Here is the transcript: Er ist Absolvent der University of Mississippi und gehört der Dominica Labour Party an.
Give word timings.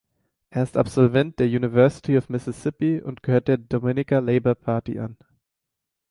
Er 0.49 0.63
ist 0.63 0.77
Absolvent 0.77 1.37
der 1.37 1.45
University 1.45 2.17
of 2.17 2.27
Mississippi 2.27 3.01
und 3.03 3.21
gehört 3.21 3.47
der 3.47 3.57
Dominica 3.59 4.17
Labour 4.17 4.55
Party 4.55 4.97
an. 4.97 5.15